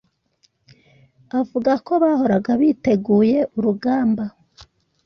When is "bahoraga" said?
2.03-2.51